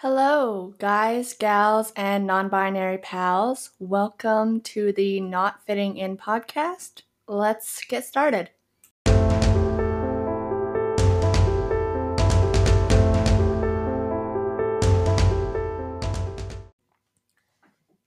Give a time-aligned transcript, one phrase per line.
[0.00, 3.70] Hello, guys, gals, and non binary pals.
[3.78, 7.00] Welcome to the Not Fitting In podcast.
[7.26, 8.50] Let's get started.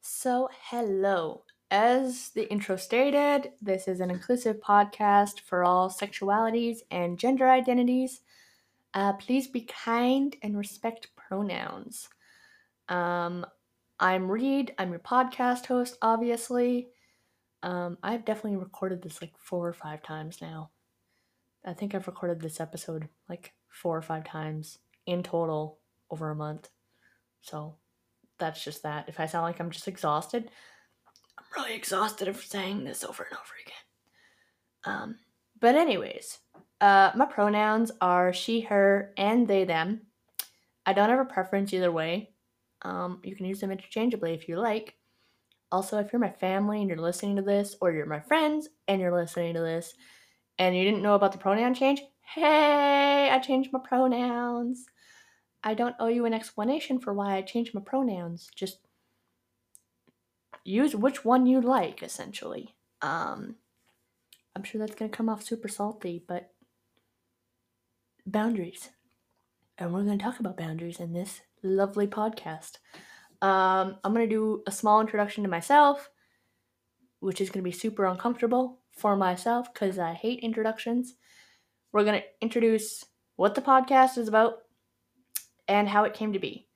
[0.02, 1.42] So, hello.
[1.72, 8.22] As the intro stated, this is an inclusive podcast for all sexualities and gender identities.
[8.94, 12.10] Uh, please be kind and respect pronouns.
[12.90, 13.46] Um,
[14.00, 14.74] I'm Reed.
[14.80, 16.90] I'm your podcast host, obviously.
[17.62, 20.72] Um, I've definitely recorded this like four or five times now.
[21.64, 25.78] I think I've recorded this episode like four or five times in total
[26.10, 26.70] over a month.
[27.42, 27.76] So
[28.40, 29.08] that's just that.
[29.08, 30.50] If I sound like I'm just exhausted,
[31.38, 34.96] I'm really exhausted of saying this over and over again.
[34.96, 35.16] Um,
[35.60, 36.40] but anyways,
[36.82, 40.08] uh, my pronouns are she, her, and they, them.
[40.90, 42.32] I don't have a preference either way.
[42.82, 44.96] Um, you can use them interchangeably if you like.
[45.72, 49.00] Also, if you're my family and you're listening to this, or you're my friends and
[49.00, 49.94] you're listening to this,
[50.58, 52.02] and you didn't know about the pronoun change,
[52.34, 54.86] hey, I changed my pronouns.
[55.64, 58.50] I don't owe you an explanation for why I changed my pronouns.
[58.56, 58.80] Just
[60.64, 62.74] use which one you like, essentially.
[63.04, 63.58] Um,
[64.56, 66.50] I'm sure that's going to come off super salty, but
[68.26, 68.90] boundaries.
[69.80, 72.80] And we're going to talk about boundaries in this lovely podcast.
[73.42, 76.10] Um, I'm going to do a small introduction to myself,
[77.22, 81.16] which is going to be super uncomfortable for myself because I hate introductions.
[81.94, 83.06] We're going to introduce
[83.38, 84.58] what the podcast is about
[85.70, 86.68] and how it came to be.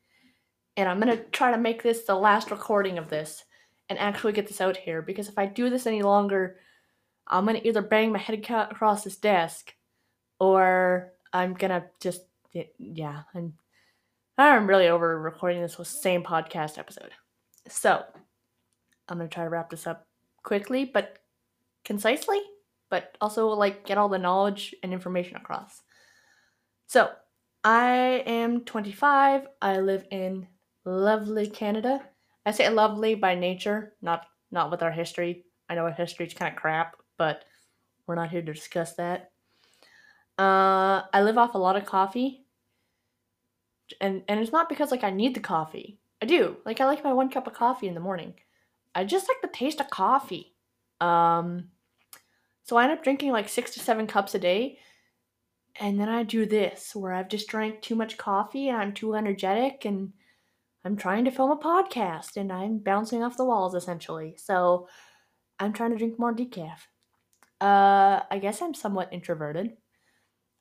[0.77, 3.43] And I'm going to try to make this the last recording of this
[3.89, 6.55] and actually get this out here because if I do this any longer,
[7.27, 9.73] I'm going to either bang my head across this desk
[10.39, 12.21] or I'm gonna just
[12.77, 13.53] yeah, I'm
[14.37, 17.11] I'm really over recording this same podcast episode.
[17.67, 18.03] So
[19.07, 20.07] I'm gonna try to wrap this up
[20.43, 21.19] quickly but
[21.85, 22.41] concisely,
[22.89, 25.81] but also like get all the knowledge and information across.
[26.87, 27.09] So
[27.63, 29.47] I am 25.
[29.61, 30.47] I live in
[30.85, 32.01] lovely Canada.
[32.45, 35.45] I say lovely by nature, not not with our history.
[35.69, 37.45] I know our history is kind of crap, but
[38.05, 39.31] we're not here to discuss that.
[40.37, 42.42] Uh, I live off a lot of coffee,
[44.01, 45.99] and and it's not because like I need the coffee.
[46.21, 48.33] I do like I like my one cup of coffee in the morning.
[48.95, 50.53] I just like the taste of coffee.
[51.01, 51.69] Um,
[52.63, 54.77] so I end up drinking like six to seven cups a day,
[55.79, 59.15] and then I do this where I've just drank too much coffee and I'm too
[59.15, 60.13] energetic and
[60.85, 64.35] I'm trying to film a podcast and I'm bouncing off the walls essentially.
[64.37, 64.87] So
[65.59, 66.79] I'm trying to drink more decaf.
[67.59, 69.77] Uh, I guess I'm somewhat introverted.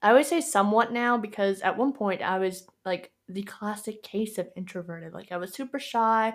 [0.01, 4.39] I always say somewhat now because at one point I was like the classic case
[4.39, 5.13] of introverted.
[5.13, 6.35] Like I was super shy.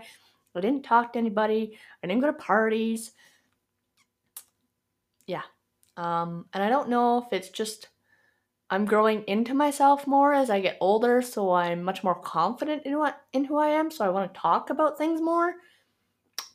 [0.55, 1.77] I didn't talk to anybody.
[2.03, 3.11] I didn't go to parties.
[5.27, 5.43] Yeah.
[5.97, 7.89] Um, and I don't know if it's just
[8.69, 12.97] I'm growing into myself more as I get older, so I'm much more confident in
[12.97, 15.53] what in who I am, so I want to talk about things more.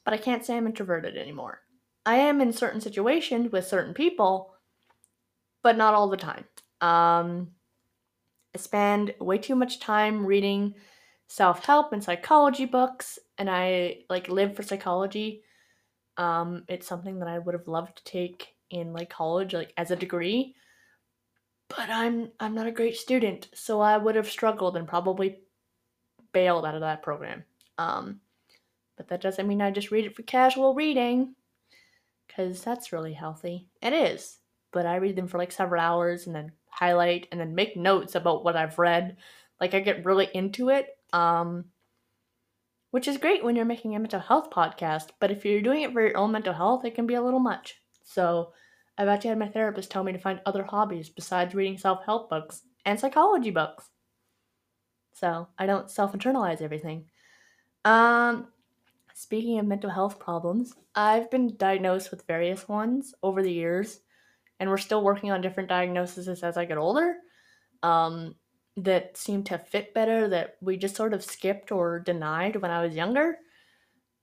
[0.04, 1.60] But I can't say I'm introverted anymore.
[2.04, 4.54] I am in certain situations with certain people,
[5.62, 6.44] but not all the time.
[6.80, 7.52] Um,
[8.54, 10.74] I spend way too much time reading
[11.26, 15.42] self help and psychology books, and I like live for psychology.
[16.18, 19.90] Um, it's something that I would have loved to take in like college, like as
[19.90, 20.54] a degree,
[21.68, 25.40] but I'm I'm not a great student, so I would have struggled and probably
[26.32, 27.44] bailed out of that program.
[27.78, 28.20] Um,
[28.96, 31.34] but that doesn't mean I just read it for casual reading,
[32.26, 33.68] because that's really healthy.
[33.80, 34.38] It is,
[34.70, 38.14] but I read them for like several hours and then highlight and then make notes
[38.14, 39.16] about what I've read.
[39.60, 40.88] Like I get really into it.
[41.12, 41.66] Um
[42.90, 45.94] which is great when you're making a mental health podcast, but if you're doing it
[45.94, 47.80] for your own mental health, it can be a little much.
[48.04, 48.52] So,
[48.98, 52.60] I've actually had my therapist tell me to find other hobbies besides reading self-help books
[52.84, 53.88] and psychology books.
[55.14, 57.06] So, I don't self-internalize everything.
[57.86, 58.48] Um
[59.14, 64.00] speaking of mental health problems, I've been diagnosed with various ones over the years
[64.62, 67.16] and we're still working on different diagnoses as I get older
[67.82, 68.36] um,
[68.76, 72.84] that seem to fit better that we just sort of skipped or denied when I
[72.84, 73.38] was younger.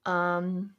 [0.05, 0.75] Um,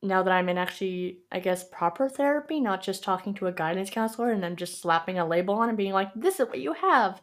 [0.00, 3.90] now that I'm in actually, I guess, proper therapy, not just talking to a guidance
[3.90, 6.72] counselor and then just slapping a label on and being like, this is what you
[6.72, 7.20] have.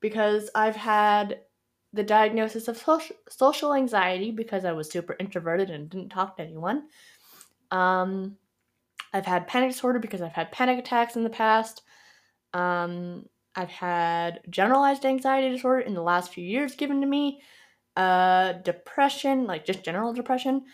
[0.00, 1.38] Because I've had
[1.92, 2.84] the diagnosis of
[3.28, 6.88] social, anxiety because I was super introverted and didn't talk to anyone.
[7.70, 8.38] Um,
[9.12, 11.82] I've had panic disorder because I've had panic attacks in the past.
[12.52, 17.40] Um, I've had generalized anxiety disorder in the last few years given to me,
[17.96, 20.64] uh, depression, like just general depression.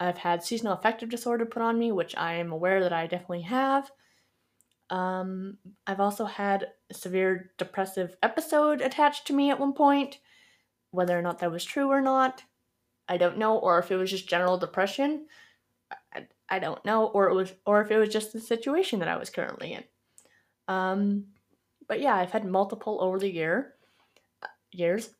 [0.00, 3.42] I've had seasonal affective disorder put on me, which I am aware that I definitely
[3.42, 3.90] have.
[4.90, 10.18] Um, I've also had a severe depressive episode attached to me at one point.
[10.90, 12.42] Whether or not that was true or not,
[13.08, 15.26] I don't know, or if it was just general depression,
[16.48, 19.16] I don't know, or it was, or if it was just the situation that I
[19.16, 19.84] was currently in.
[20.68, 21.26] Um,
[21.88, 23.74] but yeah, I've had multiple over the year
[24.74, 25.10] years.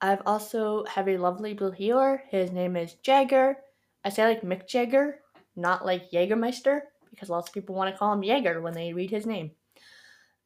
[0.00, 2.22] I've also have a lovely blue heeler.
[2.28, 3.56] His name is Jagger.
[4.04, 5.20] I say like Mick Jagger,
[5.54, 6.80] not like Jägermeister,
[7.10, 9.52] because lots of people want to call him Jaeger when they read his name.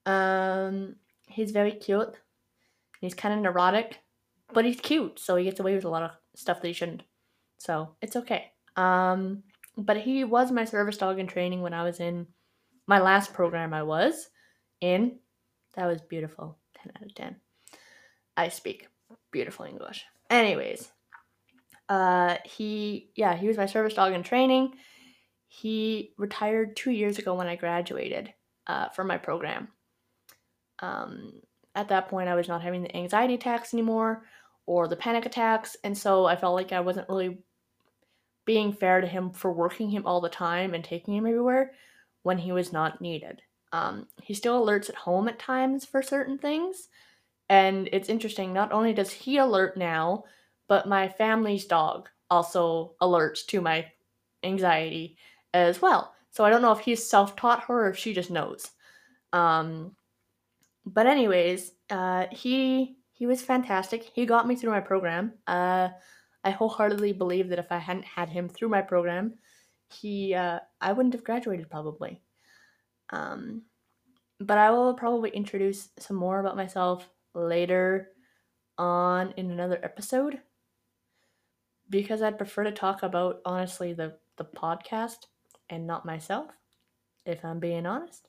[0.04, 0.96] Um,
[1.26, 2.14] he's very cute.
[3.00, 4.00] He's kind of neurotic,
[4.52, 7.02] but he's cute, so he gets away with a lot of stuff that he shouldn't.
[7.58, 8.52] So it's okay.
[8.76, 9.42] Um,
[9.76, 12.26] but he was my service dog in training when I was in
[12.86, 13.74] my last program.
[13.74, 14.28] I was
[14.80, 15.18] in.
[15.74, 16.58] That was beautiful.
[16.76, 17.36] Ten out of ten.
[18.36, 18.88] I speak
[19.30, 20.04] beautiful English.
[20.30, 20.90] Anyways,
[21.88, 24.74] uh, he yeah he was my service dog in training.
[25.48, 28.32] He retired two years ago when I graduated
[28.66, 29.68] uh, from my program.
[30.80, 31.40] Um,
[31.74, 34.24] at that point, I was not having the anxiety attacks anymore
[34.66, 37.38] or the panic attacks, and so I felt like I wasn't really
[38.46, 41.72] being fair to him for working him all the time and taking him everywhere
[42.22, 43.42] when he was not needed.
[43.72, 46.88] Um, he still alerts at home at times for certain things,
[47.48, 48.52] and it's interesting.
[48.52, 50.24] Not only does he alert now,
[50.68, 53.86] but my family's dog also alerts to my
[54.42, 55.18] anxiety
[55.52, 56.14] as well.
[56.30, 58.70] So I don't know if he's self taught her or if she just knows.
[59.32, 59.96] Um,
[60.84, 64.10] but anyways, uh, he he was fantastic.
[64.14, 65.32] He got me through my program.
[65.46, 65.88] Uh,
[66.46, 69.34] I wholeheartedly believe that if I hadn't had him through my program,
[69.92, 72.22] he uh, I wouldn't have graduated probably.
[73.10, 73.62] Um,
[74.38, 78.10] but I will probably introduce some more about myself later
[78.78, 80.38] on in another episode
[81.90, 85.26] because I'd prefer to talk about honestly the the podcast
[85.68, 86.52] and not myself,
[87.24, 88.28] if I'm being honest.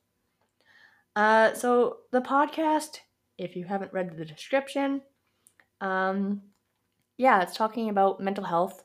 [1.16, 2.98] Uh, so the podcast,
[3.38, 5.02] if you haven't read the description,
[5.82, 6.42] um,
[7.18, 8.84] yeah, it's talking about mental health,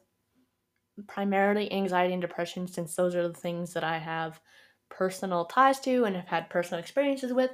[1.06, 4.40] primarily anxiety and depression, since those are the things that I have
[4.88, 7.50] personal ties to and have had personal experiences with.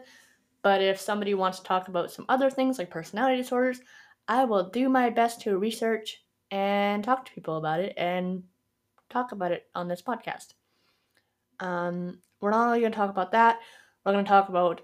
[0.62, 3.80] But if somebody wants to talk about some other things like personality disorders,
[4.26, 8.42] I will do my best to research and talk to people about it and
[9.08, 10.54] talk about it on this podcast.
[11.60, 13.58] Um, we're not only going to talk about that,
[14.04, 14.82] we're going to talk about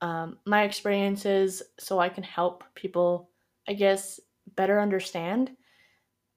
[0.00, 3.30] um, my experiences so I can help people,
[3.68, 4.20] I guess,
[4.54, 5.50] better understand.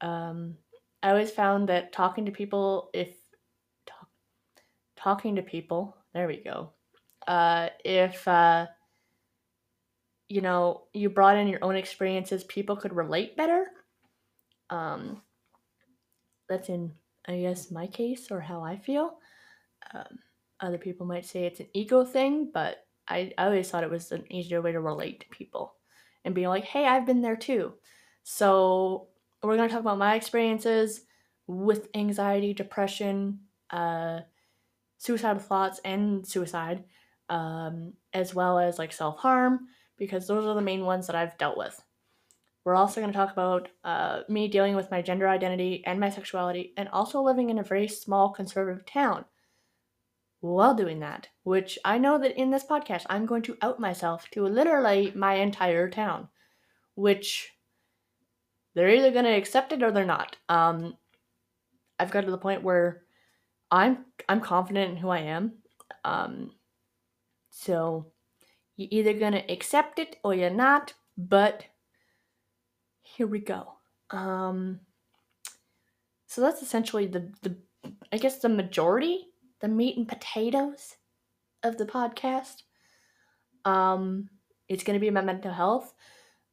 [0.01, 0.56] Um,
[1.03, 3.09] I always found that talking to people, if
[3.85, 4.07] talk,
[4.97, 6.71] talking to people, there we go.
[7.27, 8.67] Uh, if uh,
[10.27, 13.67] you know you brought in your own experiences, people could relate better.
[14.69, 15.21] Um,
[16.50, 16.91] that's in,
[17.27, 19.17] I guess, my case or how I feel.
[19.94, 20.19] Um,
[20.59, 24.12] other people might say it's an ego thing, but I, I always thought it was
[24.12, 25.75] an easier way to relate to people
[26.25, 27.73] and being like, hey, I've been there too.
[28.31, 29.07] So
[29.41, 31.01] we're going to talk about my experiences
[31.47, 33.39] with anxiety, depression,
[33.71, 34.19] uh,
[34.99, 36.83] suicidal thoughts, and suicide,
[37.29, 39.61] um, as well as like self harm,
[39.97, 41.83] because those are the main ones that I've dealt with.
[42.63, 46.12] We're also going to talk about uh, me dealing with my gender identity and my
[46.12, 49.25] sexuality, and also living in a very small conservative town
[50.39, 54.29] while doing that, which I know that in this podcast I'm going to out myself
[54.33, 56.29] to literally my entire town,
[56.93, 57.55] which
[58.79, 60.38] they're either going to accept it or they're not.
[60.48, 60.95] Um,
[62.00, 63.03] I've got to the point where
[63.69, 65.55] I'm I'm confident in who I am.
[66.05, 66.51] Um,
[67.50, 68.13] so
[68.77, 71.65] you're either going to accept it or you're not, but
[73.01, 73.74] here we go.
[74.12, 74.79] Um,
[76.27, 77.57] so that's essentially the the
[78.13, 79.25] I guess the majority
[79.59, 80.95] the meat and potatoes
[81.63, 82.63] of the podcast.
[83.65, 84.29] Um,
[84.69, 85.93] it's going to be my mental health,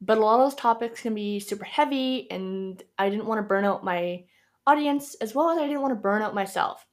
[0.01, 3.47] but a lot of those topics can be super heavy, and I didn't want to
[3.47, 4.23] burn out my
[4.65, 6.85] audience as well as I didn't want to burn out myself.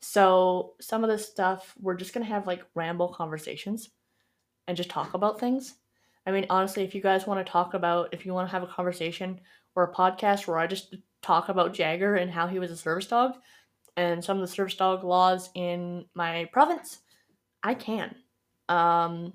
[0.00, 3.90] So, some of this stuff, we're just going to have like ramble conversations
[4.66, 5.74] and just talk about things.
[6.26, 8.62] I mean, honestly, if you guys want to talk about, if you want to have
[8.62, 9.40] a conversation
[9.74, 13.06] or a podcast where I just talk about Jagger and how he was a service
[13.06, 13.34] dog,
[13.96, 16.98] and some of the service dog laws in my province,
[17.62, 18.14] I can.
[18.68, 19.34] Um,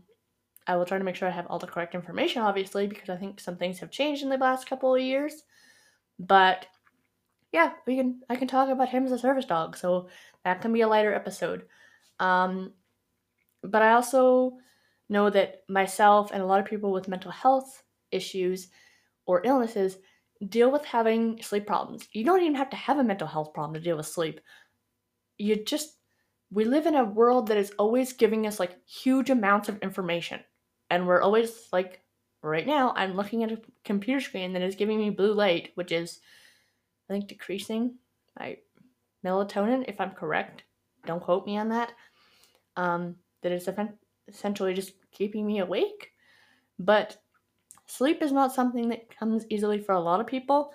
[0.67, 3.17] I will try to make sure I have all the correct information, obviously, because I
[3.17, 5.43] think some things have changed in the last couple of years.
[6.17, 6.65] But
[7.51, 8.21] yeah, we can.
[8.29, 10.09] I can talk about him as a service dog, so
[10.43, 11.63] that can be a lighter episode.
[12.19, 12.73] Um,
[13.63, 14.57] but I also
[15.09, 18.69] know that myself and a lot of people with mental health issues
[19.25, 19.97] or illnesses
[20.49, 22.07] deal with having sleep problems.
[22.11, 24.39] You don't even have to have a mental health problem to deal with sleep.
[25.37, 25.97] You just,
[26.51, 30.39] we live in a world that is always giving us like huge amounts of information.
[30.95, 31.99] And we're always like,
[32.41, 35.91] right now, I'm looking at a computer screen that is giving me blue light, which
[35.91, 36.21] is,
[37.09, 37.95] I think, decreasing
[38.39, 38.59] my
[39.25, 40.63] melatonin, if I'm correct.
[41.05, 41.91] Don't quote me on that.
[42.77, 43.67] Um, that is
[44.29, 46.11] essentially just keeping me awake.
[46.79, 47.17] But
[47.87, 50.71] sleep is not something that comes easily for a lot of people.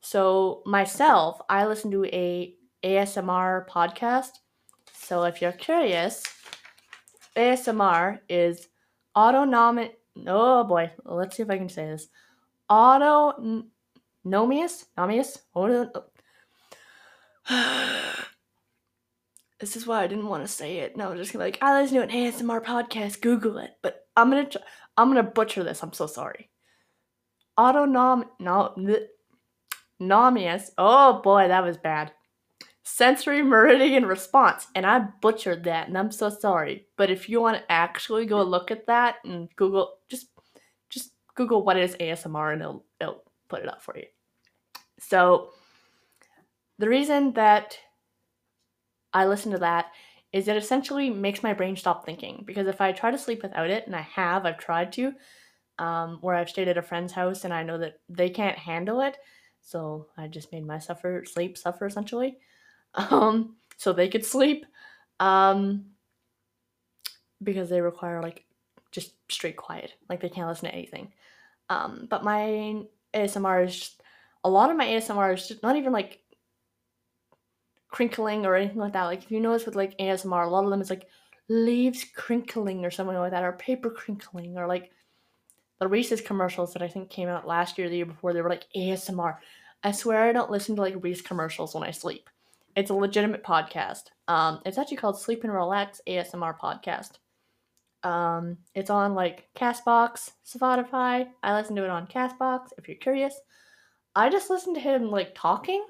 [0.00, 2.54] So myself, I listen to a
[2.84, 4.30] ASMR podcast.
[4.92, 6.22] So if you're curious,
[7.36, 8.68] ASMR is
[9.16, 9.98] autonomic.
[10.26, 12.08] Oh boy, let's see if I can say this.
[12.70, 13.70] Autonomious,
[14.26, 15.38] nomius.
[19.60, 20.96] this is why I didn't want to say it.
[20.96, 23.20] No, I'm just gonna be like, I listen to an ASMR podcast.
[23.20, 23.70] Google it.
[23.82, 24.62] But I'm gonna, try,
[24.96, 25.82] I'm gonna butcher this.
[25.82, 26.50] I'm so sorry.
[27.58, 28.74] Autonom, no,
[30.00, 30.70] nomius.
[30.76, 32.12] Oh boy, that was bad.
[32.88, 36.86] Sensory meridian response, and I butchered that, and I'm so sorry.
[36.96, 40.28] But if you want to actually go look at that and Google, just,
[40.88, 44.04] just Google what is ASMR, and it'll, it'll put it up for you.
[45.00, 45.50] So,
[46.78, 47.76] the reason that
[49.12, 49.86] I listen to that
[50.32, 53.68] is it essentially makes my brain stop thinking because if I try to sleep without
[53.68, 55.12] it, and I have, I've tried to,
[55.80, 59.00] um, where I've stayed at a friend's house and I know that they can't handle
[59.00, 59.18] it,
[59.60, 62.38] so I just made my suffer sleep suffer essentially,
[63.10, 64.66] um, so they could sleep,
[65.20, 65.86] um,
[67.42, 68.44] because they require like
[68.90, 71.12] just straight quiet, like they can't listen to anything.
[71.68, 72.82] Um, but my
[73.14, 74.02] ASMR is just,
[74.44, 76.20] a lot of my ASMR is just not even like
[77.88, 79.04] crinkling or anything like that.
[79.04, 81.08] Like if you notice with like ASMR, a lot of them is like
[81.48, 84.90] leaves crinkling or something like that, or paper crinkling, or like
[85.80, 88.48] the Reese's commercials that I think came out last year, the year before, they were
[88.48, 89.36] like ASMR.
[89.82, 92.28] I swear I don't listen to like Reese commercials when I sleep.
[92.76, 94.02] It's a legitimate podcast.
[94.28, 97.12] Um, it's actually called Sleep and Relax ASMR Podcast.
[98.06, 101.26] Um, it's on like Castbox, Spotify.
[101.42, 103.34] I listen to it on Castbox if you're curious.
[104.14, 105.84] I just listen to him like talking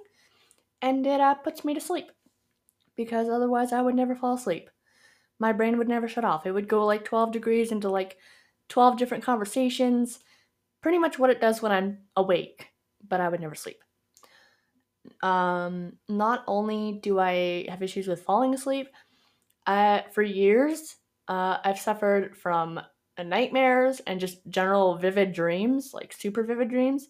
[0.81, 2.07] and it uh, puts me to sleep
[2.97, 4.71] because otherwise I would never fall asleep.
[5.40, 6.47] My brain would never shut off.
[6.47, 8.16] It would go like 12 degrees into like
[8.69, 10.21] 12 different conversations,
[10.83, 12.69] pretty much what it does when I'm awake,
[13.07, 13.78] but I would never sleep.
[15.23, 18.89] Um, not only do I have issues with falling asleep,
[19.67, 20.97] uh, for years
[21.29, 22.81] uh, I've suffered from
[23.23, 27.09] nightmares and just general vivid dreams, like super vivid dreams.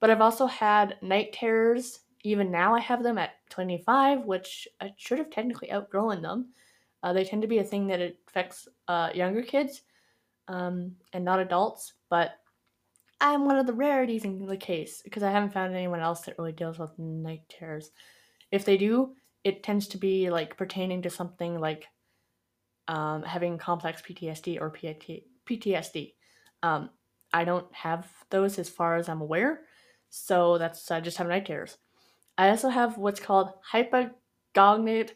[0.00, 4.92] But I've also had night terrors even now I have them at 25, which I
[4.96, 6.52] should have technically outgrown them.
[7.02, 9.82] Uh, they tend to be a thing that affects uh, younger kids
[10.48, 12.32] um, and not adults, but
[13.20, 16.38] I'm one of the rarities in the case because I haven't found anyone else that
[16.38, 17.90] really deals with night terrors.
[18.50, 21.86] If they do, it tends to be like pertaining to something like
[22.88, 26.14] um, having complex PTSD or PTSD.
[26.62, 26.90] Um,
[27.32, 29.60] I don't have those as far as I'm aware,
[30.08, 31.78] so that's I just have night terrors.
[32.36, 35.10] I also have what's called hypnagogic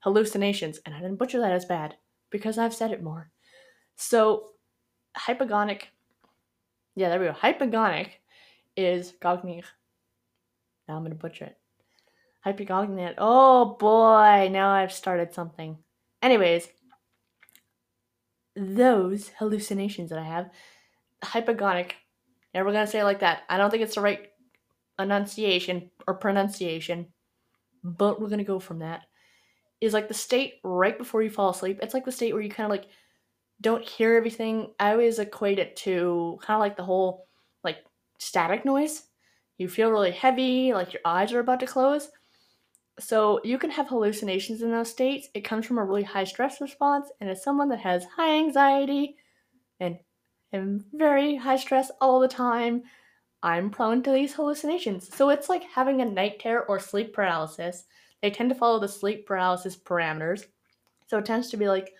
[0.00, 1.96] hallucinations, and I didn't butcher that as bad
[2.30, 3.30] because I've said it more.
[3.96, 4.48] So,
[5.16, 5.82] hypogonic,
[6.94, 7.32] yeah, there we go.
[7.32, 8.08] Hypogonic
[8.76, 9.64] is gognic.
[10.88, 11.58] Now I'm to butcher it.
[12.44, 13.14] Hypogonic.
[13.18, 15.78] Oh boy, now I've started something.
[16.20, 16.68] Anyways,
[18.56, 20.50] those hallucinations that I have,
[21.22, 21.92] hypogonic,
[22.54, 23.42] never gonna say it like that.
[23.48, 24.28] I don't think it's the right
[24.98, 27.06] enunciation or pronunciation,
[27.82, 29.02] but we're gonna go from that.
[29.80, 31.80] Is like the state right before you fall asleep.
[31.82, 32.88] It's like the state where you kind of like
[33.62, 34.74] don't hear everything.
[34.78, 37.26] I always equate it to kind of like the whole
[37.64, 37.78] like
[38.18, 39.04] static noise.
[39.58, 42.10] You feel really heavy, like your eyes are about to close.
[42.98, 45.28] So you can have hallucinations in those states.
[45.34, 49.16] It comes from a really high stress response, and as someone that has high anxiety
[49.80, 49.98] and
[50.52, 52.82] am very high stress all the time,
[53.42, 55.14] I'm prone to these hallucinations.
[55.14, 57.84] So it's like having a night terror or sleep paralysis.
[58.20, 60.44] They tend to follow the sleep paralysis parameters.
[61.08, 61.92] So it tends to be like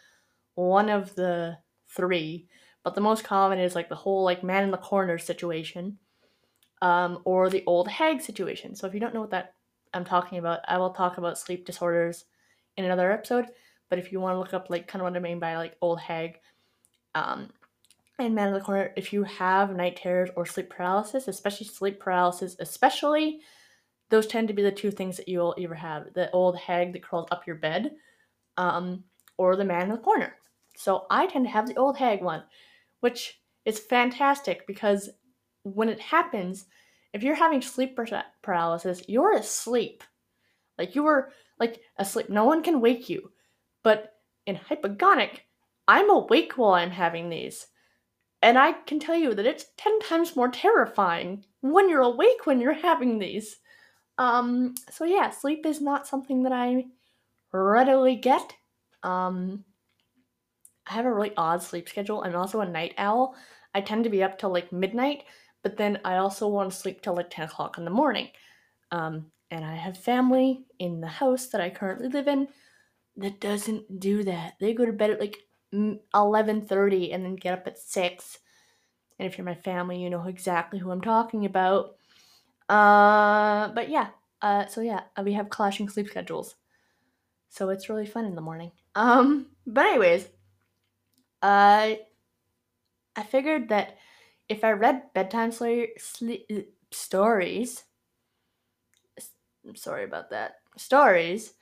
[0.55, 2.49] one of the three.
[2.85, 5.99] But the most common is like the whole like man in the corner situation.
[6.81, 8.75] Um, or the old hag situation.
[8.75, 9.55] So if you don't know what that
[9.95, 12.25] I'm talking about, I will talk about sleep disorders
[12.77, 13.47] in another episode.
[13.89, 15.77] But if you want to look up like kind of what I mean by like
[15.81, 16.41] old hag,
[17.15, 17.51] um,
[18.19, 21.99] and man in the corner if you have night terrors or sleep paralysis especially sleep
[21.99, 23.41] paralysis especially
[24.11, 27.03] those tend to be the two things that you'll either have the old hag that
[27.03, 27.93] crawls up your bed
[28.57, 29.03] um,
[29.39, 30.37] or the man in the corner
[30.83, 32.43] So I tend to have the old hag one,
[33.01, 35.11] which is fantastic because
[35.63, 36.67] when it happens,
[37.13, 37.97] if you're having sleep
[38.43, 40.03] paralysis, you're asleep.
[40.77, 42.29] Like you were like asleep.
[42.29, 43.31] No one can wake you.
[43.85, 45.41] But in hypogonic,
[45.87, 47.69] I'm awake while I'm having these.
[48.41, 52.61] And I can tell you that it's 10 times more terrifying when you're awake when
[52.61, 53.59] you're having these.
[54.19, 56.87] Um, so yeah, sleep is not something that I
[57.53, 58.55] readily get.
[59.05, 59.65] Um,
[60.87, 62.23] I have a really odd sleep schedule.
[62.23, 63.37] I'm also a night owl.
[63.75, 65.25] I tend to be up till like midnight,
[65.63, 68.29] but then I also want to sleep till like 10 o'clock in the morning.
[68.91, 72.49] Um, and I have family in the house that I currently live in
[73.17, 74.55] that doesn't do that.
[74.59, 75.39] They go to bed at like
[75.73, 78.39] 11:30 and then get up at 6.
[79.19, 81.97] And if you're my family, you know exactly who I'm talking about.
[82.69, 84.09] Uh, but yeah,
[84.41, 86.57] uh, so yeah, uh, we have clashing sleep schedules.
[87.51, 88.73] So it's really fun in the morning.
[88.95, 90.29] Um, but anyways,
[91.43, 91.95] uh,
[93.17, 93.97] I figured that
[94.49, 96.33] if I read bedtime sl-
[96.91, 97.85] stories,
[99.75, 101.55] sorry about that, stories,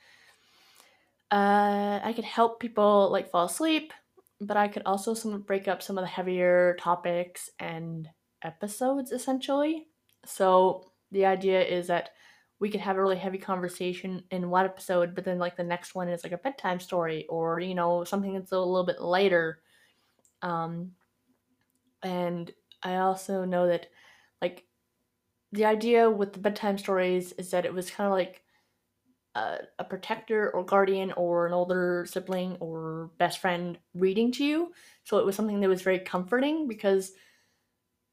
[1.31, 3.93] uh, I could help people like fall asleep,
[4.41, 8.09] but I could also some break up some of the heavier topics and
[8.43, 9.87] episodes essentially.
[10.25, 12.09] So the idea is that
[12.59, 15.95] we could have a really heavy conversation in one episode, but then like the next
[15.95, 19.61] one is like a bedtime story or you know something that's a little bit lighter.
[20.41, 20.91] Um,
[22.03, 22.51] and
[22.83, 23.87] I also know that
[24.41, 24.65] like
[25.51, 28.43] the idea with the bedtime stories is that it was kind of like
[29.35, 34.73] a, a, protector or guardian or an older sibling or best friend reading to you.
[35.03, 37.11] So it was something that was very comforting because,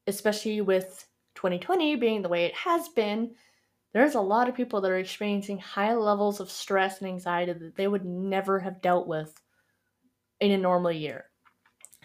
[0.07, 3.31] especially with 2020 being the way it has been,
[3.93, 7.75] there's a lot of people that are experiencing high levels of stress and anxiety that
[7.75, 9.33] they would never have dealt with
[10.39, 11.28] in a normal year.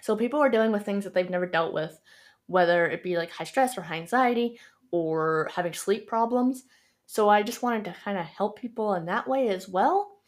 [0.04, 1.99] So people are dealing with things that they've never dealt with,
[2.46, 6.64] whether it be like high stress or high anxiety or having sleep problems.
[7.06, 10.19] So I just wanted to kind of help people in that way as well.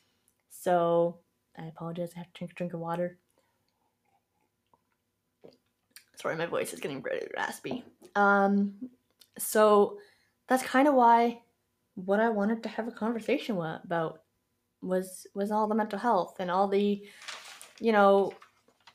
[0.48, 1.18] So
[1.58, 3.18] I apologize, I have to drink a drink of water.
[6.14, 7.84] Sorry, my voice is getting pretty raspy.
[8.14, 8.76] Um,
[9.36, 9.98] so
[10.48, 11.42] that's kind of why
[11.96, 14.22] what I wanted to have a conversation about
[14.80, 17.02] was was all the mental health and all the
[17.78, 18.32] you know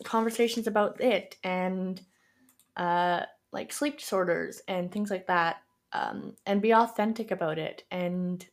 [0.03, 2.01] conversations about it and
[2.77, 5.57] uh like sleep disorders and things like that
[5.93, 8.45] um and be authentic about it and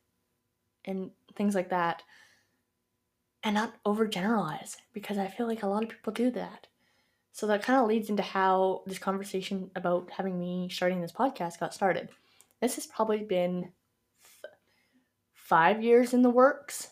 [0.85, 2.03] and things like that
[3.43, 6.67] and not overgeneralize because I feel like a lot of people do that.
[7.33, 11.61] So that kind of leads into how this conversation about having me starting this podcast
[11.61, 12.09] got started.
[12.61, 13.71] This has probably been
[14.25, 14.51] f-
[15.35, 16.89] five years in the works.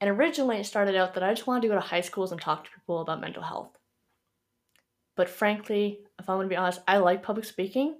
[0.00, 2.40] And originally it started out that I just wanted to go to high schools and
[2.40, 3.76] talk to people about mental health.
[5.16, 7.96] But frankly, if I'm going to be honest, I like public speaking.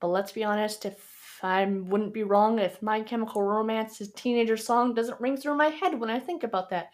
[0.00, 4.94] But let's be honest, if I wouldn't be wrong if My Chemical Romance's teenager song
[4.94, 6.90] doesn't ring through my head when I think about that.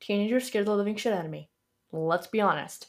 [0.00, 1.48] Teenagers scared the living shit out of me.
[1.92, 2.88] Let's be honest.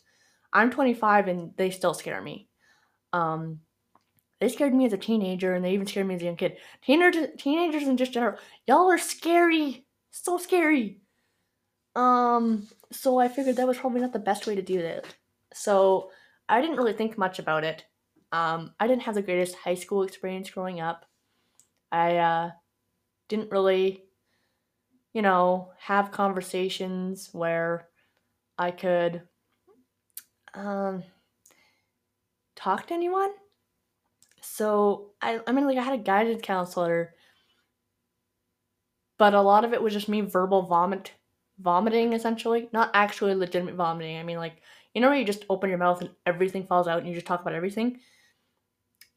[0.51, 2.49] I'm 25 and they still scare me.
[3.13, 3.61] Um,
[4.39, 6.57] they scared me as a teenager and they even scared me as a young kid.
[6.81, 9.85] Teenagers, teenagers in just general, y'all are scary.
[10.11, 11.01] So scary.
[11.95, 15.05] Um, so I figured that was probably not the best way to do it.
[15.53, 16.11] So
[16.47, 17.85] I didn't really think much about it.
[18.31, 21.05] Um, I didn't have the greatest high school experience growing up.
[21.91, 22.51] I uh,
[23.27, 24.03] didn't really,
[25.13, 27.87] you know, have conversations where
[28.57, 29.23] I could
[30.53, 31.03] um,
[32.55, 33.31] talk to anyone.
[34.41, 37.13] So I, I mean, like I had a guided counselor,
[39.21, 41.11] but a lot of it was just me verbal vomit,
[41.59, 44.17] vomiting essentially, not actually legitimate vomiting.
[44.17, 44.63] I mean, like
[44.95, 47.27] you know where you just open your mouth and everything falls out and you just
[47.27, 47.99] talk about everything.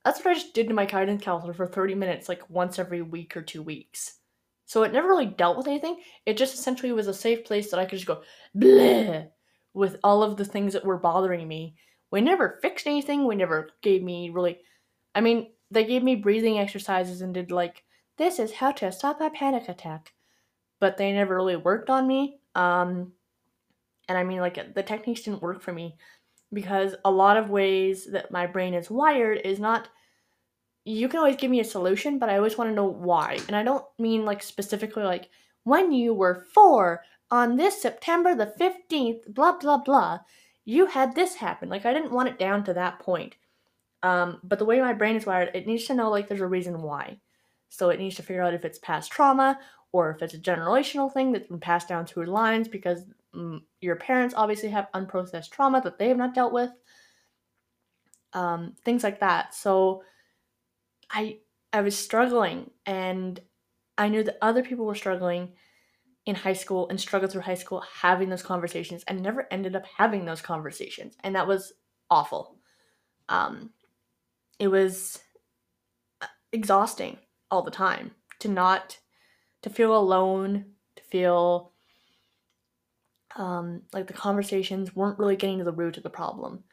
[0.05, 3.01] That's what I just did to my guidance counselor for 30 minutes, like once every
[3.01, 4.19] week or two weeks.
[4.67, 5.97] So it never really dealt with anything.
[6.27, 8.21] It just essentially was a safe place that I could just go
[8.55, 9.29] bleh
[9.73, 11.77] with all of the things that were bothering me.
[12.11, 13.27] We never fixed anything.
[13.27, 14.59] We never gave me really.
[15.15, 17.84] I mean, they gave me breathing exercises and did like,
[18.17, 20.13] this is how to stop a panic attack.
[20.81, 22.39] But they never really worked on me.
[22.55, 23.13] Um,
[24.09, 25.97] and I mean, like, the techniques didn't work for me
[26.53, 29.89] because a lot of ways that my brain is wired is not.
[30.85, 33.39] You can always give me a solution, but I always want to know why.
[33.47, 35.31] And I don't mean like specifically like
[35.63, 40.21] when you were four, on this September the 15th, blah, blah, blah,
[40.65, 41.69] you had this happen.
[41.69, 43.35] Like, I didn't want it down to that point.
[44.03, 46.47] Um, but the way my brain is wired, it needs to know, like, there's a
[46.47, 47.19] reason why.
[47.75, 49.59] So it needs to figure out if it's past trauma
[49.93, 53.97] or if it's a generational thing that's been passed down through lines because mm, your
[53.97, 56.71] parents obviously have unprocessed trauma that they have not dealt with.
[58.33, 59.55] Um, things like that.
[59.55, 60.03] So
[61.11, 61.39] I
[61.73, 63.41] I was struggling and
[63.99, 65.55] I knew that other people were struggling
[66.27, 69.85] in high school and struggled through high school having those conversations and never ended up
[69.99, 71.17] having those conversations.
[71.25, 71.73] And that was
[72.11, 72.57] awful.
[73.29, 73.71] Um,
[74.59, 75.19] it was
[76.21, 77.19] uh, exhausting
[77.55, 78.99] all the time to not
[79.63, 81.73] to feel alone, to feel
[83.37, 86.65] um, like the conversations weren't really getting to the root of the problem.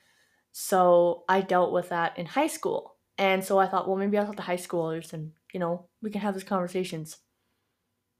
[0.52, 2.98] So I dealt with that in high school.
[3.17, 6.10] And so I thought, well, maybe I'll talk to high schoolers and, you know, we
[6.10, 7.17] can have these conversations.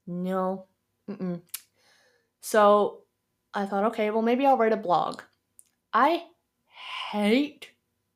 [0.06, 0.66] No.
[1.10, 1.42] Mm-mm.
[2.40, 3.02] So
[3.52, 5.22] I thought, okay, well, maybe I'll write a blog.
[5.92, 6.24] I
[7.10, 7.70] hate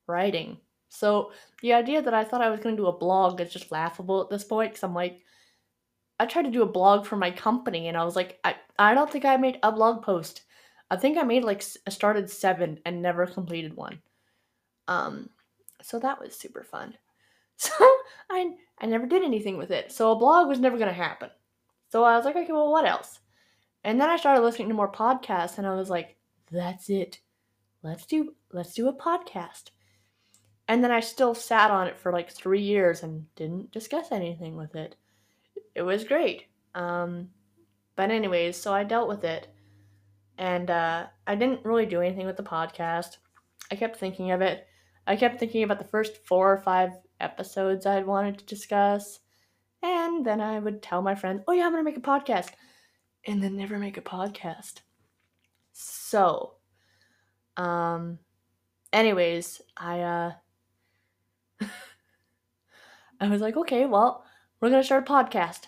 [0.06, 0.58] writing.
[0.96, 3.70] So the idea that I thought I was going to do a blog is just
[3.70, 5.20] laughable at this point because I'm like,
[6.18, 8.94] I tried to do a blog for my company and I was like, I, I
[8.94, 10.42] don't think I made a blog post.
[10.90, 14.00] I think I made like I started seven and never completed one.
[14.88, 15.28] Um,
[15.82, 16.94] so that was super fun.
[17.58, 17.72] So
[18.28, 19.90] I I never did anything with it.
[19.90, 21.30] So a blog was never gonna happen.
[21.88, 23.20] So I was like, okay, well, what else?
[23.82, 26.16] And then I started listening to more podcasts, and I was like,
[26.52, 27.20] that's it.
[27.82, 29.70] Let's do let's do a podcast.
[30.68, 34.56] And then I still sat on it for like three years and didn't discuss anything
[34.56, 34.96] with it.
[35.74, 36.46] It was great.
[36.74, 37.28] Um,
[37.94, 39.48] but anyways, so I dealt with it,
[40.38, 43.18] and uh, I didn't really do anything with the podcast.
[43.70, 44.66] I kept thinking of it.
[45.06, 49.20] I kept thinking about the first four or five episodes I'd wanted to discuss.
[49.82, 52.50] And then I would tell my friends, oh, yeah, I'm going to make a podcast.
[53.26, 54.80] And then never make a podcast.
[55.72, 56.54] So,
[57.56, 58.18] um,
[58.92, 60.32] anyways, I, uh,
[63.20, 64.24] I was like, okay, well,
[64.60, 65.66] we're going to start a podcast.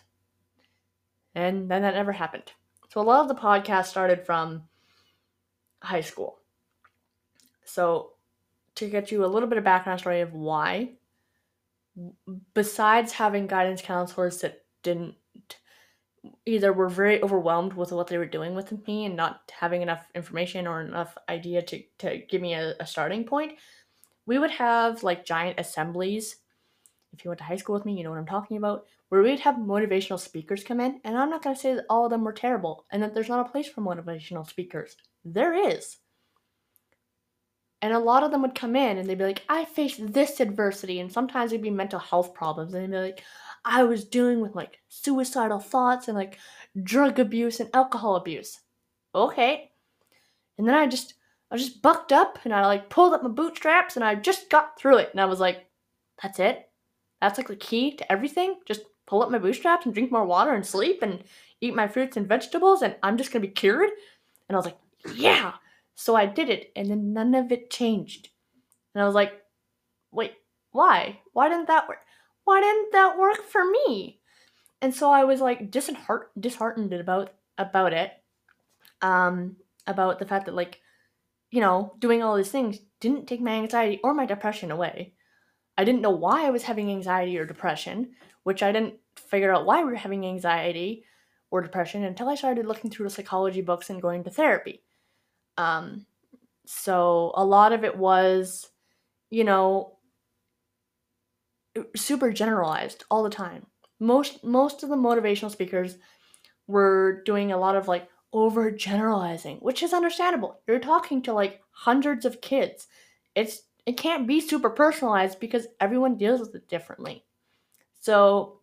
[1.35, 2.53] And then that never happened.
[2.91, 4.63] So a lot of the podcast started from
[5.83, 6.39] high school.
[7.65, 8.13] So
[8.77, 10.93] to get you a little bit of background story of why,
[12.55, 15.17] besides having guidance counselors that didn't
[16.47, 20.09] either were very overwhelmed with what they were doing with me and not having enough
[20.15, 23.53] information or enough idea to, to give me a, a starting point,
[24.29, 26.37] we would have like giant assemblies.
[27.15, 28.85] If you went to high school with me, you know what I'm talking about.
[29.09, 32.05] Where we'd have motivational speakers come in, and I'm not going to say that all
[32.05, 34.97] of them were terrible and that there's not a place for motivational speakers.
[35.25, 35.97] There is.
[37.81, 40.41] And a lot of them would come in and they'd be like, I faced this
[40.41, 41.01] adversity.
[41.01, 42.75] And sometimes it'd be mental health problems.
[42.75, 43.25] And they'd be like,
[43.65, 46.39] I was dealing with like suicidal thoughts and like
[46.83, 48.61] drug abuse and alcohol abuse.
[49.15, 49.71] Okay.
[50.59, 51.15] And then I just,
[51.51, 54.79] I just bucked up and I like pulled up my bootstraps and I just got
[54.79, 55.11] through it.
[55.13, 55.67] And I was like,
[56.23, 56.69] that's it?
[57.21, 58.57] That's like the key to everything?
[58.67, 61.25] Just pull up my bootstraps and drink more water and sleep and
[61.61, 63.91] eat my fruits and vegetables and I'm just gonna be cured?
[64.49, 64.79] And I was like,
[65.15, 65.55] yeah.
[65.95, 68.29] So I did it, and then none of it changed.
[68.95, 69.33] And I was like,
[70.13, 70.35] wait,
[70.71, 71.21] why?
[71.33, 71.99] Why didn't that work?
[72.45, 74.21] Why didn't that work for me?
[74.81, 78.13] And so I was like disheart- disheartened about about it.
[79.03, 79.57] Um,
[79.87, 80.81] about the fact that like,
[81.51, 85.15] you know, doing all these things didn't take my anxiety or my depression away.
[85.77, 89.65] I didn't know why I was having anxiety or depression, which I didn't figure out
[89.65, 91.05] why we were having anxiety
[91.51, 94.83] or depression until I started looking through the psychology books and going to therapy.
[95.57, 96.07] Um,
[96.67, 98.69] so a lot of it was,
[99.31, 99.99] you know,
[101.97, 103.67] super generalized all the time.
[104.01, 105.97] Most most of the motivational speakers
[106.67, 110.61] were doing a lot of like over generalizing, which is understandable.
[110.67, 112.87] You're talking to like hundreds of kids.
[113.35, 117.25] It's it can't be super personalized because everyone deals with it differently.
[118.01, 118.61] So,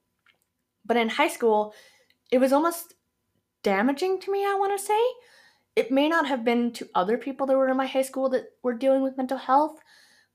[0.85, 1.73] but in high school,
[2.31, 2.93] it was almost
[3.63, 4.99] damaging to me, I want to say,
[5.75, 8.45] it may not have been to other people that were in my high school that
[8.61, 9.79] were dealing with mental health,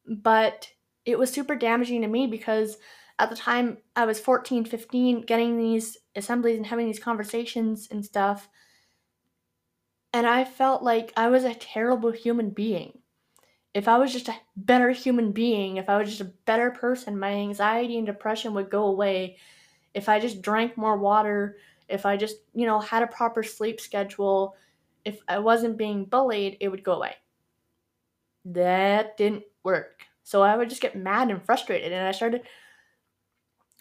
[0.07, 0.69] but
[1.05, 2.77] it was super damaging to me because
[3.21, 8.05] at the time I was 14, 15, getting these assemblies and having these conversations and
[8.05, 8.49] stuff.
[10.13, 12.99] And I felt like I was a terrible human being.
[13.75, 17.19] If I was just a better human being, if I was just a better person,
[17.19, 19.39] my anxiety and depression would go away.
[19.95, 23.81] If I just drank more water, if I just, you know, had a proper sleep
[23.81, 24.57] schedule,
[25.05, 27.17] if I wasn't being bullied, it would go away.
[28.45, 30.05] That didn't work.
[30.23, 32.43] So I would just get mad and frustrated, and I started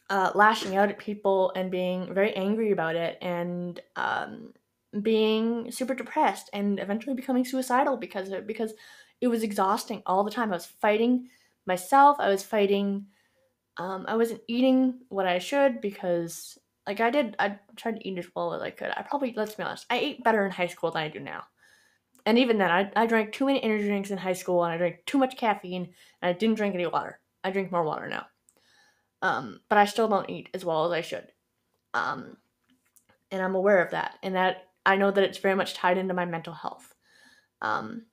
[0.09, 4.53] uh, lashing out at people and being very angry about it, and um,
[5.01, 8.47] being super depressed, and eventually becoming suicidal because of it.
[8.47, 8.73] Because
[9.21, 10.51] it was exhausting all the time.
[10.51, 11.29] I was fighting
[11.65, 12.17] myself.
[12.19, 13.07] I was fighting.
[13.77, 18.17] Um, I wasn't eating what I should because Like I did, I tried to eat
[18.17, 18.89] as well as I could.
[18.89, 21.43] I probably, let's be honest, I ate better in high school than I do now.
[22.25, 24.77] And even then, I, I drank too many energy drinks in high school, and I
[24.77, 27.19] drank too much caffeine, and I didn't drink any water.
[27.43, 28.25] I drink more water now.
[29.21, 31.31] Um, but I still don't eat as well as I should.
[31.93, 32.37] Um,
[33.29, 36.15] and I'm aware of that, and that I know that it's very much tied into
[36.15, 36.95] my mental health.
[37.61, 38.07] Um,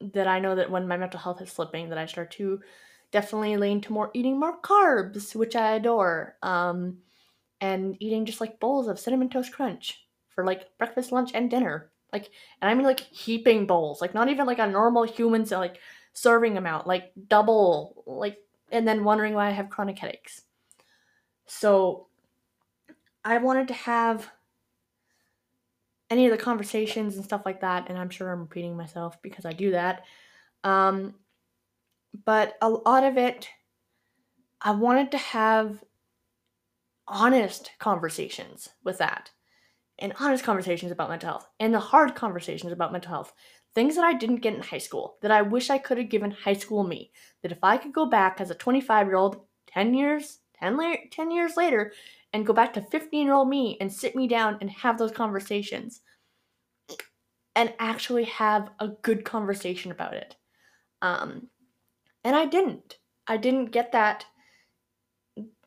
[0.00, 2.60] that I know that when my mental health is slipping, that I start to
[3.10, 6.36] definitely lean to more eating more carbs, which I adore.
[6.40, 6.98] Um,
[7.60, 11.90] and eating just like bowls of cinnamon toast crunch for like breakfast, lunch, and dinner.
[12.12, 12.30] Like,
[12.62, 15.80] and I mean like heaping bowls, like not even like a normal human so like
[16.12, 18.38] serving amount, like double, like,
[18.70, 20.42] and then wondering why I have chronic headaches.
[21.46, 22.06] So,
[23.24, 24.30] I wanted to have
[26.10, 29.44] any of the conversations and stuff like that, and I'm sure I'm repeating myself because
[29.44, 30.04] I do that.
[30.64, 31.14] Um,
[32.24, 33.48] but a lot of it,
[34.60, 35.82] I wanted to have
[37.08, 39.30] honest conversations with that
[39.98, 43.32] and honest conversations about mental health and the hard conversations about mental health
[43.74, 46.30] things that i didn't get in high school that i wish i could have given
[46.30, 49.94] high school me that if i could go back as a 25 year old 10
[49.94, 51.92] years 10, la- 10 years later
[52.36, 55.10] and go back to 15 year old me and sit me down and have those
[55.10, 56.02] conversations
[57.54, 60.36] and actually have a good conversation about it
[61.02, 61.48] um,
[62.22, 64.26] and i didn't i didn't get that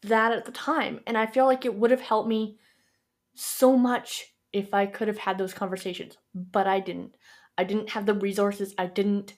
[0.02, 1.02] that at the time.
[1.08, 2.58] And I feel like it would have helped me
[3.36, 7.16] so much if I could have had those conversations, but I didn't.
[7.58, 8.74] I didn't have the resources.
[8.78, 9.34] I didn't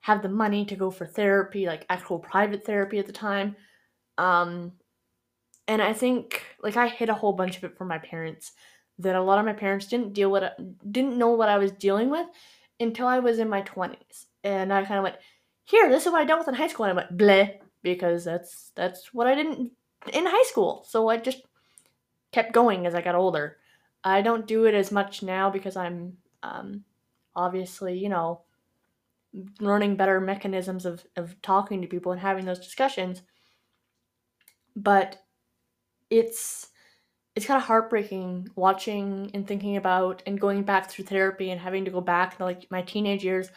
[0.00, 3.56] have the money to go for therapy, like actual private therapy at the time.
[4.16, 4.72] Um,
[5.70, 8.50] and I think like I hid a whole bunch of it from my parents
[8.98, 10.42] that a lot of my parents didn't deal with
[10.90, 12.26] didn't know what I was dealing with
[12.80, 14.26] until I was in my 20s.
[14.42, 15.16] And I kind of went,
[15.64, 18.24] "Here, this is what I dealt with in high school." And I went, "Bleh, because
[18.24, 19.70] that's that's what I didn't
[20.12, 20.84] in high school.
[20.88, 21.42] So I just
[22.32, 23.58] kept going as I got older.
[24.02, 26.84] I don't do it as much now because I'm um,
[27.36, 28.42] obviously, you know,
[29.60, 33.22] learning better mechanisms of, of talking to people and having those discussions.
[34.74, 35.18] But
[36.10, 36.68] it's
[37.36, 41.84] it's kind of heartbreaking watching and thinking about and going back through therapy and having
[41.84, 43.48] to go back to like my teenage years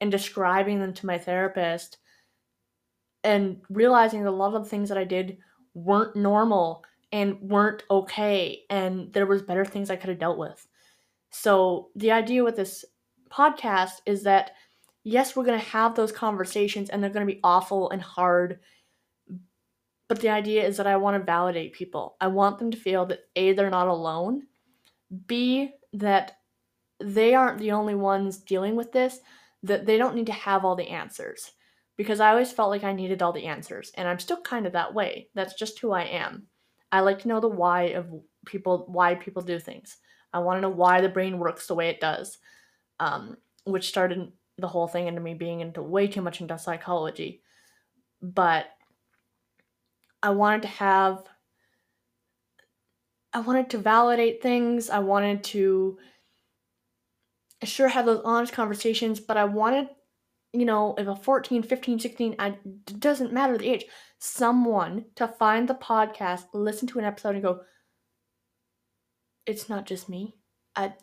[0.00, 1.98] and describing them to my therapist
[3.24, 5.38] and realizing that a lot of the things that I did
[5.74, 10.66] weren't normal and weren't okay and there was better things I could have dealt with.
[11.30, 12.84] So the idea with this
[13.30, 14.52] podcast is that
[15.06, 18.58] yes, we're going to have those conversations and they're going to be awful and hard.
[20.08, 22.16] But the idea is that I want to validate people.
[22.20, 24.42] I want them to feel that A, they're not alone,
[25.26, 26.38] B, that
[27.00, 29.18] they aren't the only ones dealing with this,
[29.62, 31.52] that they don't need to have all the answers
[31.96, 34.72] because I always felt like I needed all the answers, and I'm still kind of
[34.72, 35.28] that way.
[35.34, 36.46] That's just who I am.
[36.92, 38.06] I like to know the why of
[38.44, 39.96] people, why people do things.
[40.32, 42.38] I want to know why the brain works the way it does,
[43.00, 47.42] um, which started the whole thing into me being into way too much into psychology.
[48.20, 48.66] But
[50.22, 51.22] I wanted to have,
[53.32, 54.90] I wanted to validate things.
[54.90, 55.98] I wanted to
[57.64, 59.88] sure have those honest conversations, but I wanted
[60.56, 63.84] you know, if a 14, 15, 16, it doesn't matter the age,
[64.18, 67.60] someone to find the podcast, listen to an episode, and go,
[69.44, 70.34] it's not just me.
[70.74, 70.94] I,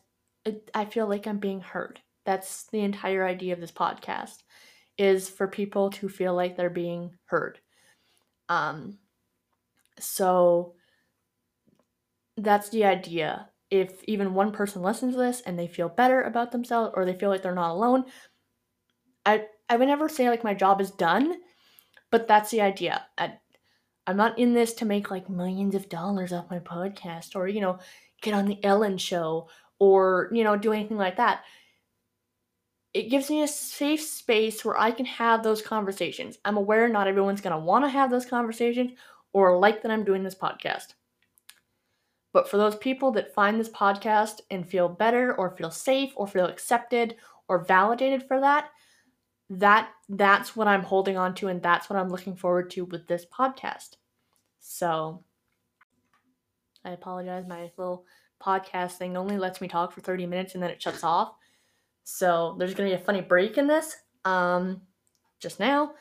[0.73, 1.99] I feel like I'm being heard.
[2.26, 4.38] That's the entire idea of this podcast,
[4.97, 7.60] is for people to feel like they're being heard.
[8.49, 8.97] Um,
[9.99, 10.75] so
[12.38, 13.49] that's the idea.
[13.69, 17.13] If even one person listens to this and they feel better about themselves or they
[17.13, 18.06] feel like they're not alone,
[19.25, 21.36] I I would never say like my job is done,
[22.12, 23.06] but that's the idea.
[23.17, 23.34] I,
[24.06, 27.62] I'm not in this to make like millions of dollars off my podcast or you
[27.62, 27.79] know
[28.21, 31.43] get on the Ellen show or you know do anything like that.
[32.93, 36.38] It gives me a safe space where I can have those conversations.
[36.45, 38.91] I'm aware not everyone's going to want to have those conversations
[39.34, 40.93] or like that I'm doing this podcast.
[42.32, 46.28] But for those people that find this podcast and feel better or feel safe or
[46.28, 47.15] feel accepted
[47.48, 48.69] or validated for that,
[49.52, 53.08] that that's what I'm holding on to and that's what I'm looking forward to with
[53.08, 53.98] this podcast.
[54.60, 55.24] So
[56.84, 58.06] I apologize my little
[58.41, 61.36] podcast thing only lets me talk for 30 minutes and then it shuts off.
[62.04, 64.82] So there's going to be a funny break in this um
[65.39, 65.93] just now.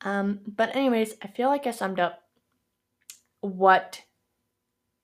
[0.00, 2.21] Um but anyways, I feel like I summed up
[3.42, 4.02] what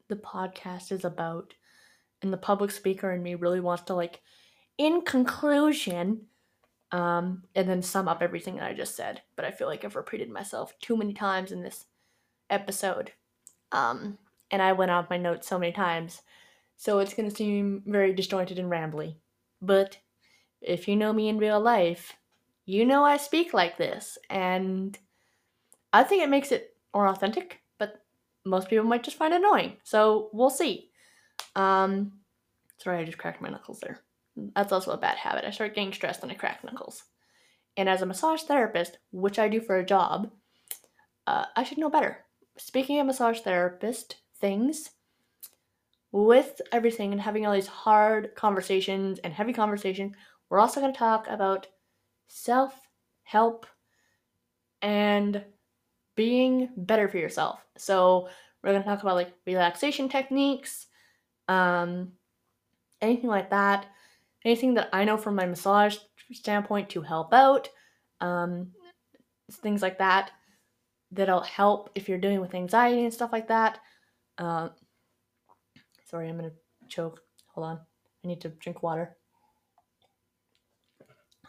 [0.09, 1.55] the podcast is about
[2.23, 4.23] and the public speaker in me really wants to like
[4.79, 6.23] in conclusion
[6.93, 9.23] um, and then sum up everything that I just said.
[9.37, 11.85] But I feel like I've repeated myself too many times in this
[12.49, 13.13] episode.
[13.73, 14.19] Um,
[14.51, 16.23] and I went off my notes so many times,
[16.77, 19.17] so it's going to seem very disjointed and rambly.
[19.61, 19.99] But
[20.63, 22.15] if you know me in real life,
[22.65, 24.99] you know I speak like this, and
[25.93, 27.61] I think it makes it more authentic,
[28.49, 29.77] most people might just find annoying.
[29.85, 30.91] So we'll see.
[31.57, 32.13] Um,
[32.79, 34.01] sorry, I just cracked my knuckles there.
[34.55, 35.45] That's also a bad habit.
[35.45, 37.03] I start getting stressed and I crack knuckles.
[37.77, 40.31] And as a massage therapist, which I do for a job,
[41.27, 42.25] uh, I should know better.
[42.57, 44.91] Speaking of massage therapist things,
[46.13, 50.15] with everything and having all these hard conversations and heavy conversations,
[50.49, 51.67] we're also going to talk about
[52.29, 52.75] self
[53.25, 53.67] help
[54.81, 55.45] and
[56.19, 57.65] being better for yourself.
[57.77, 58.29] So,
[58.63, 60.87] we're going to talk about like relaxation techniques,
[61.47, 62.13] um,
[63.01, 63.87] anything like that,
[64.45, 65.97] anything that I know from my massage
[66.33, 67.69] standpoint to help out,
[68.21, 68.73] um,
[69.63, 70.33] things like that
[71.13, 73.79] that'll help if you're dealing with anxiety and stuff like that.
[74.37, 74.71] Uh,
[76.05, 76.51] sorry, I'm gonna
[76.89, 77.21] choke.
[77.55, 77.81] Hold on,
[78.25, 79.17] I need to drink water.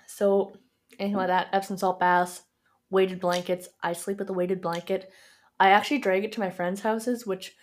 [0.07, 0.53] So,
[0.99, 2.43] anything like that, Epsom salt baths,
[2.89, 3.69] weighted blankets.
[3.81, 5.11] I sleep with a weighted blanket.
[5.59, 7.55] I actually drag it to my friends' houses, which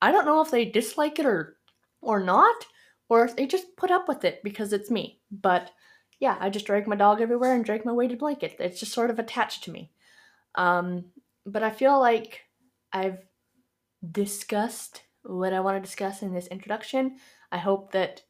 [0.00, 1.56] I don't know if they dislike it or
[2.00, 2.66] or not,
[3.08, 5.20] or if they just put up with it because it's me.
[5.30, 5.70] But
[6.18, 8.56] yeah, I just drag my dog everywhere and drag my weighted blanket.
[8.58, 9.92] It's just sort of attached to me.
[10.54, 11.06] Um,
[11.46, 12.42] but I feel like
[12.92, 13.18] I've
[14.10, 17.16] discussed what I want to discuss in this introduction.
[17.50, 18.22] I hope that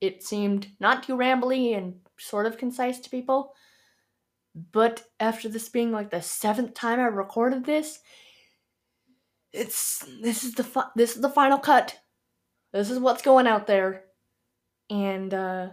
[0.00, 3.52] it seemed not too rambly and sort of concise to people.
[4.54, 8.00] But after this being like the seventh time I recorded this,
[9.52, 11.98] it's this is the fi- this is the final cut.
[12.72, 14.04] This is what's going out there,
[14.88, 15.68] and uh,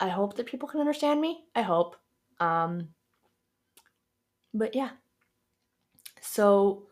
[0.00, 1.44] I hope that people can understand me.
[1.54, 1.96] I hope.
[2.40, 2.88] Um,
[4.54, 4.90] but yeah.
[6.20, 6.86] So,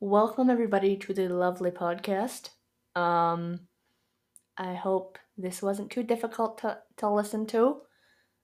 [0.00, 2.50] welcome everybody to the lovely podcast.
[2.96, 3.60] Um,
[4.56, 7.82] I hope this wasn't too difficult to, to listen to.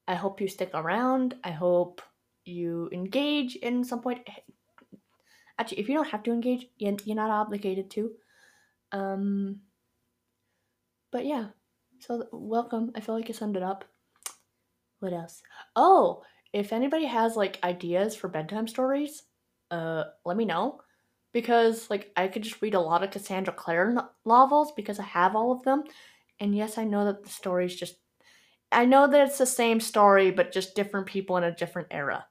[0.08, 1.34] I hope you stick around.
[1.42, 2.00] I hope
[2.46, 4.26] you engage in some point.
[5.58, 8.12] Actually, if you don't have to engage, you're not obligated to.
[8.92, 9.60] Um,
[11.10, 11.46] but yeah,
[11.98, 12.92] so welcome.
[12.94, 13.84] I feel like you summed it up.
[15.00, 15.42] What else?
[15.74, 19.22] Oh, if anybody has like ideas for bedtime stories,
[19.70, 20.80] uh, let me know
[21.32, 25.36] because like I could just read a lot of Cassandra Clare novels because I have
[25.36, 25.84] all of them.
[26.40, 27.96] And yes, I know that the story's just
[28.72, 32.26] I know that it's the same story but just different people in a different era.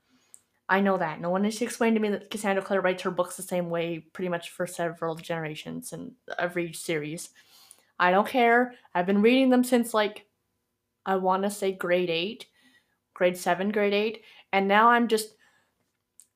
[0.68, 1.22] I know that.
[1.22, 3.70] No one needs to explain to me that Cassandra Clare writes her books the same
[3.70, 7.30] way pretty much for several generations and every series.
[8.00, 8.74] I don't care.
[8.94, 10.26] I've been reading them since like
[11.06, 12.46] I want to say grade 8,
[13.14, 14.24] grade 7, grade 8,
[14.54, 15.36] and now I'm just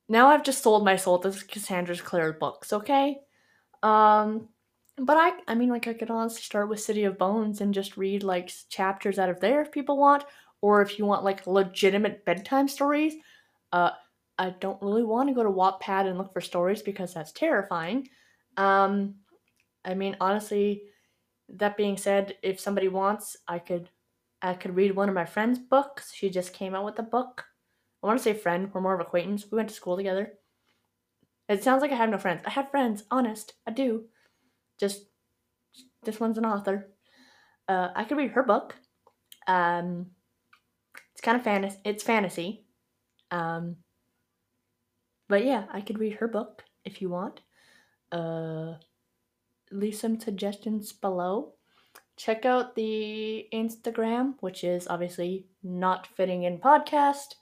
[0.08, 3.20] now I've just sold my soul to Cassandra's Clare books, okay?
[3.84, 4.50] Um,
[4.98, 7.98] but I, I mean, like I could honestly start with City of Bones and just
[7.98, 10.24] read like chapters out of there if people want,
[10.62, 13.13] or if you want like legitimate bedtime stories.
[13.72, 13.92] Uh,
[14.39, 18.08] I don't really want to go to Wattpad and look for stories because that's terrifying.
[18.58, 19.15] Um,
[19.86, 20.84] I mean, honestly,
[21.49, 23.89] that being said, if somebody wants, I could,
[24.41, 26.12] I could read one of my friend's books.
[26.13, 27.45] She just came out with a book
[28.02, 28.71] I want to say friend.
[28.73, 29.45] We're more of acquaintance.
[29.52, 30.34] We went to school together.
[31.47, 32.41] It sounds like I have no friends.
[32.45, 33.04] I have friends.
[33.12, 34.06] Honest, I do.
[34.80, 35.06] Just
[36.04, 36.91] this one's an author.
[37.67, 38.75] Uh, I could read her book.
[39.47, 40.08] Um,
[41.13, 41.78] it's kind of fantasy.
[41.84, 42.65] It's fantasy.
[43.32, 43.78] Um,
[45.30, 47.39] but yeah, I could read her book if you want.
[48.12, 48.74] Uh,
[49.72, 51.54] leave some suggestions below.
[52.18, 57.36] Check out the Instagram, which is obviously not fitting in podcast.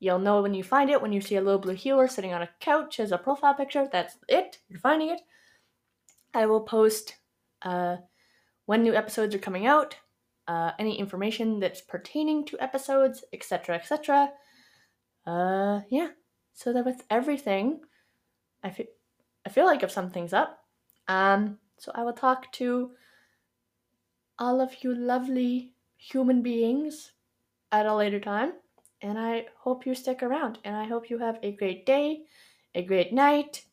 [0.00, 2.42] You'll know when you find it when you see a little blue heeler sitting on
[2.42, 3.88] a couch as a profile picture.
[3.92, 4.58] That's it.
[4.68, 5.20] You're finding it.
[6.34, 7.16] I will post
[7.60, 7.98] uh,
[8.66, 9.94] when new episodes are coming out,
[10.48, 14.30] uh, any information that's pertaining to episodes, etc., etc.
[15.26, 16.08] Uh, yeah.
[16.54, 17.80] So that with everything,
[18.62, 18.86] I feel
[19.44, 20.60] I feel like I've summed things up.
[21.08, 22.92] Um, so I will talk to
[24.38, 27.12] all of you lovely human beings
[27.72, 28.52] at a later time
[29.02, 30.58] and I hope you stick around.
[30.64, 32.22] And I hope you have a great day,
[32.74, 33.64] a great night,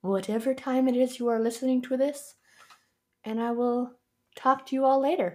[0.00, 2.34] whatever time it is you are listening to this.
[3.22, 3.92] And I will
[4.34, 5.32] talk to you all later.